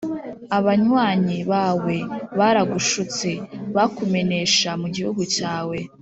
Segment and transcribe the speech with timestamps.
[0.57, 1.95] abanywanyi bawe
[2.39, 3.29] baragushutse,
[3.75, 5.77] bakumenesha mu gihugu cyawe!